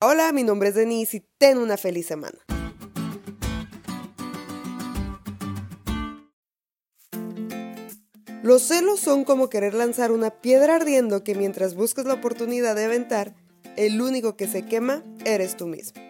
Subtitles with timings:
[0.00, 2.38] Hola, mi nombre es Denise y ten una feliz semana.
[8.44, 12.84] Los celos son como querer lanzar una piedra ardiendo que mientras buscas la oportunidad de
[12.84, 13.34] aventar,
[13.76, 16.00] el único que se quema eres tú mismo.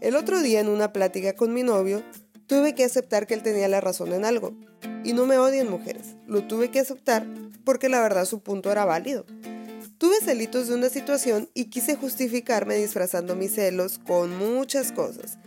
[0.00, 2.02] El otro día en una plática con mi novio,
[2.48, 4.56] tuve que aceptar que él tenía la razón en algo.
[5.04, 7.24] Y no me odien mujeres, lo tuve que aceptar
[7.66, 9.26] porque la verdad su punto era válido.
[9.98, 15.38] Tuve celitos de una situación y quise justificarme disfrazando mis celos con muchas cosas.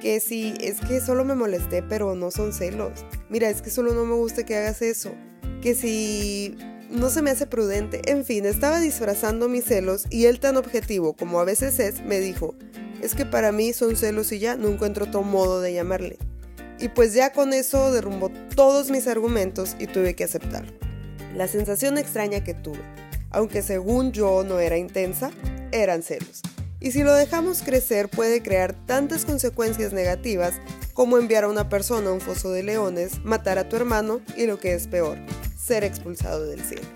[0.00, 3.04] Que si es que solo me molesté, pero no son celos.
[3.28, 5.12] Mira, es que solo no me gusta que hagas eso.
[5.60, 6.56] Que si
[6.90, 8.02] no se me hace prudente.
[8.10, 12.18] En fin, estaba disfrazando mis celos y él tan objetivo como a veces es, me
[12.18, 12.56] dijo,
[13.02, 16.18] es que para mí son celos y ya no encuentro otro modo de llamarle.
[16.80, 20.72] Y pues ya con eso derrumbó todos mis argumentos y tuve que aceptarlo.
[21.36, 22.80] La sensación extraña que tuve
[23.32, 25.30] aunque según yo no era intensa,
[25.72, 26.42] eran celos.
[26.80, 30.54] Y si lo dejamos crecer puede crear tantas consecuencias negativas
[30.94, 34.46] como enviar a una persona a un foso de leones, matar a tu hermano y
[34.46, 35.18] lo que es peor,
[35.56, 36.86] ser expulsado del cielo.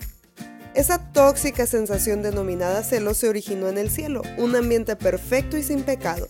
[0.75, 5.85] Esa tóxica sensación denominada celos se originó en el cielo, un ambiente perfecto y sin
[5.85, 6.29] pecado.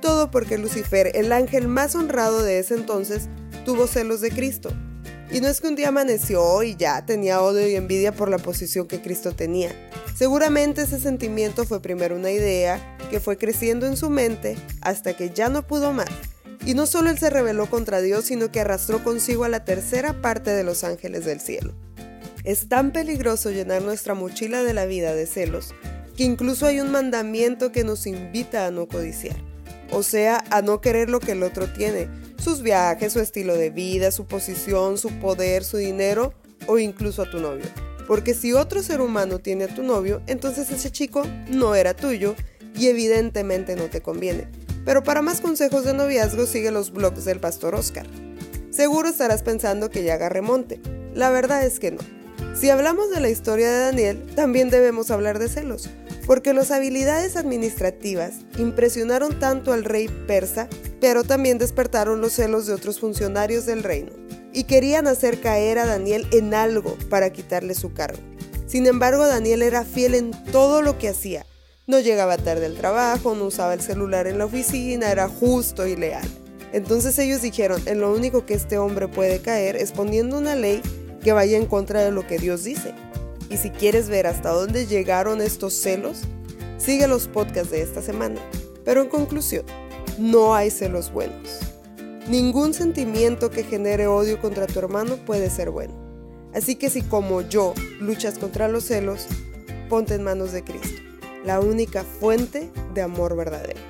[0.00, 3.28] Todo porque Lucifer, el ángel más honrado de ese entonces,
[3.64, 4.70] tuvo celos de Cristo,
[5.32, 8.38] y no es que un día amaneció y ya tenía odio y envidia por la
[8.38, 9.70] posición que Cristo tenía.
[10.16, 15.30] Seguramente ese sentimiento fue primero una idea que fue creciendo en su mente hasta que
[15.30, 16.10] ya no pudo más.
[16.66, 20.20] Y no solo él se rebeló contra Dios, sino que arrastró consigo a la tercera
[20.20, 21.74] parte de los ángeles del cielo.
[22.44, 25.74] Es tan peligroso llenar nuestra mochila de la vida de celos
[26.20, 29.36] que incluso hay un mandamiento que nos invita a no codiciar,
[29.90, 32.08] o sea, a no querer lo que el otro tiene,
[32.40, 36.32] sus viajes, su estilo de vida, su posición, su poder, su dinero
[36.66, 37.66] o incluso a tu novio.
[38.06, 42.34] Porque si otro ser humano tiene a tu novio, entonces ese chico no era tuyo
[42.74, 44.48] y evidentemente no te conviene.
[44.84, 48.06] Pero para más consejos de noviazgo sigue los blogs del pastor Oscar.
[48.70, 50.80] Seguro estarás pensando que ya haga remonte.
[51.14, 52.00] La verdad es que no.
[52.54, 55.88] Si hablamos de la historia de Daniel, también debemos hablar de celos,
[56.26, 60.68] porque las habilidades administrativas impresionaron tanto al rey persa
[61.00, 64.12] pero también despertaron los celos de otros funcionarios del reino
[64.52, 68.18] y querían hacer caer a Daniel en algo para quitarle su cargo.
[68.66, 71.46] Sin embargo, Daniel era fiel en todo lo que hacía.
[71.86, 75.96] No llegaba tarde al trabajo, no usaba el celular en la oficina, era justo y
[75.96, 76.28] leal.
[76.72, 80.82] Entonces ellos dijeron, en lo único que este hombre puede caer es poniendo una ley
[81.22, 82.94] que vaya en contra de lo que Dios dice.
[83.50, 86.22] Y si quieres ver hasta dónde llegaron estos celos,
[86.78, 88.40] sigue los podcasts de esta semana.
[88.84, 89.66] Pero en conclusión,
[90.18, 91.58] no hay celos buenos.
[92.28, 95.94] Ningún sentimiento que genere odio contra tu hermano puede ser bueno.
[96.54, 99.26] Así que si como yo luchas contra los celos,
[99.88, 101.02] ponte en manos de Cristo,
[101.44, 103.89] la única fuente de amor verdadero.